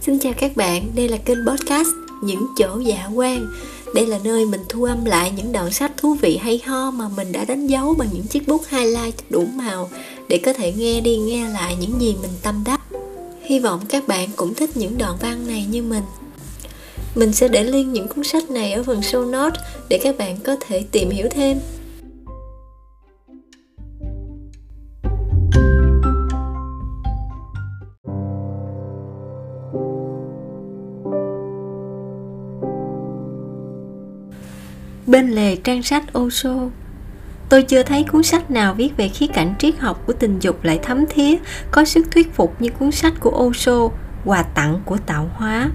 [0.00, 1.88] Xin chào các bạn, đây là kênh podcast
[2.22, 3.46] Những chỗ dạ quan
[3.94, 7.08] Đây là nơi mình thu âm lại những đoạn sách thú vị hay ho mà
[7.16, 9.90] mình đã đánh dấu bằng những chiếc bút highlight đủ màu
[10.28, 12.80] để có thể nghe đi nghe lại những gì mình tâm đắc.
[13.42, 16.04] Hy vọng các bạn cũng thích những đoạn văn này như mình.
[17.14, 20.36] Mình sẽ để link những cuốn sách này ở phần show notes để các bạn
[20.44, 21.58] có thể tìm hiểu thêm.
[35.08, 36.54] Bên lề trang sách Osho
[37.48, 40.64] Tôi chưa thấy cuốn sách nào viết về khía cạnh triết học của tình dục
[40.64, 41.36] lại thấm thía,
[41.70, 43.88] có sức thuyết phục như cuốn sách của Osho,
[44.24, 45.70] Quà tặng của tạo hóa.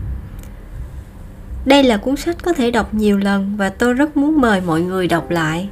[1.66, 4.82] Đây là cuốn sách có thể đọc nhiều lần và tôi rất muốn mời mọi
[4.82, 5.70] người đọc lại.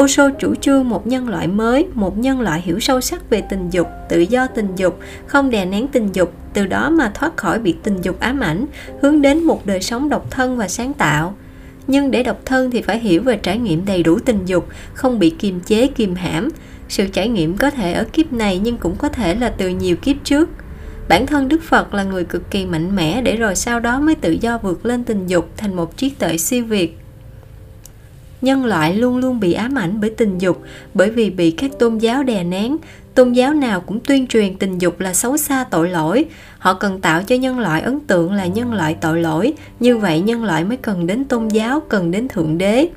[0.00, 3.70] Osho chủ trương một nhân loại mới, một nhân loại hiểu sâu sắc về tình
[3.70, 7.58] dục, tự do tình dục, không đè nén tình dục, từ đó mà thoát khỏi
[7.58, 8.66] bị tình dục ám ảnh,
[9.02, 11.34] hướng đến một đời sống độc thân và sáng tạo–
[11.88, 15.18] nhưng để độc thân thì phải hiểu về trải nghiệm đầy đủ tình dục, không
[15.18, 16.48] bị kiềm chế kìm hãm.
[16.88, 19.96] Sự trải nghiệm có thể ở kiếp này nhưng cũng có thể là từ nhiều
[19.96, 20.48] kiếp trước.
[21.08, 24.14] Bản thân đức phật là người cực kỳ mạnh mẽ để rồi sau đó mới
[24.14, 26.98] tự do vượt lên tình dục thành một trí tuệ siêu việt
[28.40, 30.62] nhân loại luôn luôn bị ám ảnh bởi tình dục,
[30.94, 32.76] bởi vì bị các tôn giáo đè nén.
[33.14, 36.24] Tôn giáo nào cũng tuyên truyền tình dục là xấu xa tội lỗi.
[36.58, 39.52] Họ cần tạo cho nhân loại ấn tượng là nhân loại tội lỗi.
[39.80, 42.88] Như vậy nhân loại mới cần đến tôn giáo, cần đến thượng đế.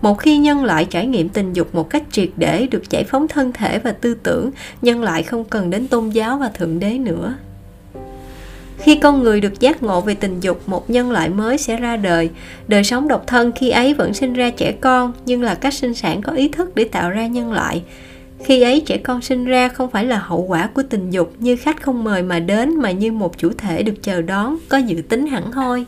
[0.00, 3.28] Một khi nhân loại trải nghiệm tình dục một cách triệt để, được giải phóng
[3.28, 4.50] thân thể và tư tưởng,
[4.82, 7.34] nhân loại không cần đến tôn giáo và thượng đế nữa
[8.82, 11.96] khi con người được giác ngộ về tình dục, một nhân loại mới sẽ ra
[11.96, 12.30] đời.
[12.68, 15.94] Đời sống độc thân khi ấy vẫn sinh ra trẻ con, nhưng là cách sinh
[15.94, 17.82] sản có ý thức để tạo ra nhân loại.
[18.44, 21.56] Khi ấy, trẻ con sinh ra không phải là hậu quả của tình dục như
[21.56, 25.02] khách không mời mà đến, mà như một chủ thể được chờ đón, có dự
[25.08, 25.84] tính hẳn hoi.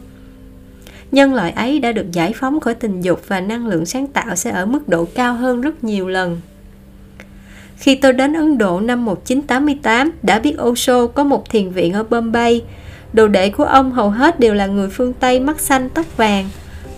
[1.12, 4.36] Nhân loại ấy đã được giải phóng khỏi tình dục và năng lượng sáng tạo
[4.36, 6.40] sẽ ở mức độ cao hơn rất nhiều lần
[7.78, 12.02] khi tôi đến Ấn Độ năm 1988, đã biết Osho có một thiền viện ở
[12.02, 12.62] Bombay.
[13.12, 16.48] Đồ đệ của ông hầu hết đều là người phương Tây mắt xanh tóc vàng.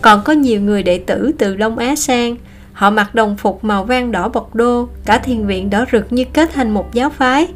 [0.00, 2.36] Còn có nhiều người đệ tử từ Đông Á sang.
[2.72, 6.25] Họ mặc đồng phục màu vang đỏ bọc đô, cả thiền viện đỏ rực như
[6.32, 7.47] kết thành một giáo phái.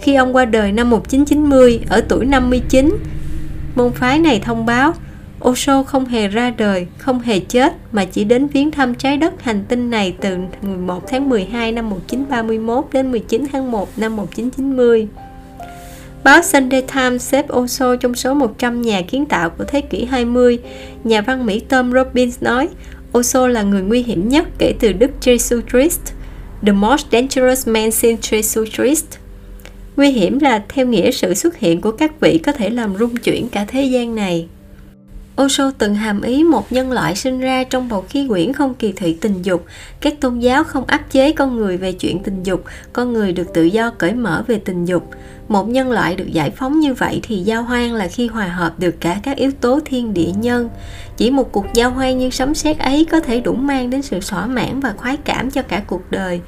[0.00, 2.96] Khi ông qua đời năm 1990, ở tuổi 59,
[3.74, 4.92] môn phái này thông báo
[5.44, 9.42] Osho không hề ra đời, không hề chết mà chỉ đến viếng thăm trái đất
[9.42, 15.08] hành tinh này từ 11 tháng 12 năm 1931 đến 19 tháng 1 năm 1990.
[16.24, 20.58] Báo Sunday Times xếp Osho trong số 100 nhà kiến tạo của thế kỷ 20.
[21.04, 22.68] Nhà văn Mỹ Tom Robbins nói,
[23.18, 26.00] Osho là người nguy hiểm nhất kể từ Đức Jesus Christ.
[26.66, 29.04] The most dangerous man since Jesus Christ.
[29.96, 33.16] Nguy hiểm là theo nghĩa sự xuất hiện của các vị có thể làm rung
[33.16, 34.48] chuyển cả thế gian này.
[35.42, 38.92] Osho từng hàm ý một nhân loại sinh ra trong bầu khí quyển không kỳ
[38.92, 39.64] thị tình dục.
[40.00, 43.52] Các tôn giáo không áp chế con người về chuyện tình dục, con người được
[43.54, 45.10] tự do cởi mở về tình dục.
[45.48, 48.78] Một nhân loại được giải phóng như vậy thì giao hoan là khi hòa hợp
[48.78, 50.68] được cả các yếu tố thiên địa nhân.
[51.16, 54.18] Chỉ một cuộc giao hoan như sấm sét ấy có thể đủ mang đến sự
[54.28, 56.40] thỏa mãn và khoái cảm cho cả cuộc đời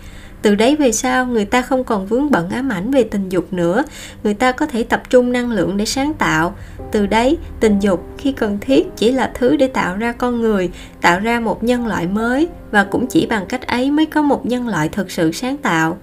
[0.42, 3.52] từ đấy về sau người ta không còn vướng bận ám ảnh về tình dục
[3.52, 3.84] nữa.
[4.24, 6.54] Người ta có thể tập trung năng lượng để sáng tạo.
[6.92, 10.70] Từ đấy tình dục khi cần thiết chỉ là thứ để tạo ra con người
[11.00, 14.46] tạo ra một nhân loại mới và cũng chỉ bằng cách ấy mới có một
[14.46, 15.98] nhân loại thực sự sáng tạo.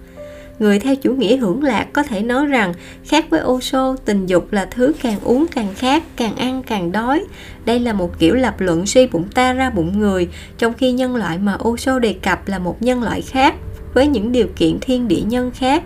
[0.59, 2.73] Người theo chủ nghĩa hưởng lạc có thể nói rằng
[3.05, 7.23] khác với Osho, tình dục là thứ càng uống càng khát, càng ăn càng đói.
[7.65, 10.27] Đây là một kiểu lập luận suy bụng ta ra bụng người,
[10.57, 13.55] trong khi nhân loại mà Osho đề cập là một nhân loại khác,
[13.97, 15.83] với những điều kiện thiên địa nhân khác.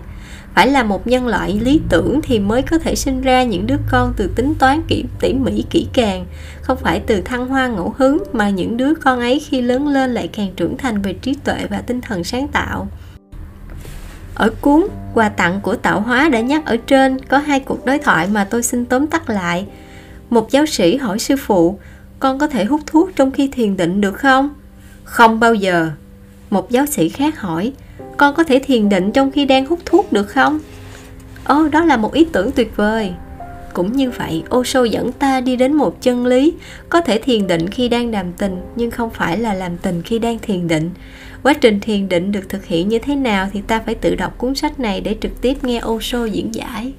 [0.54, 3.76] Phải là một nhân loại lý tưởng thì mới có thể sinh ra những đứa
[3.90, 6.26] con từ tính toán kỹ, tỉ mỉ kỹ càng.
[6.62, 10.14] Không phải từ thăng hoa ngẫu hứng mà những đứa con ấy khi lớn lên
[10.14, 12.88] lại càng trưởng thành về trí tuệ và tinh thần sáng tạo.
[14.34, 17.98] Ở cuốn quà tặng của tạo hóa đã nhắc ở trên, có hai cuộc đối
[17.98, 19.66] thoại mà tôi xin tóm tắt lại.
[20.30, 21.78] Một giáo sĩ hỏi sư phụ,
[22.18, 24.54] con có thể hút thuốc trong khi thiền định được không?
[25.04, 25.90] Không bao giờ.
[26.50, 27.72] Một giáo sĩ khác hỏi
[28.22, 30.58] con có thể thiền định trong khi đang hút thuốc được không?
[31.44, 33.12] Ồ, đó là một ý tưởng tuyệt vời.
[33.72, 36.52] Cũng như vậy, Osho dẫn ta đi đến một chân lý,
[36.88, 40.18] có thể thiền định khi đang làm tình, nhưng không phải là làm tình khi
[40.18, 40.90] đang thiền định.
[41.42, 44.38] Quá trình thiền định được thực hiện như thế nào thì ta phải tự đọc
[44.38, 46.92] cuốn sách này để trực tiếp nghe Osho diễn giải.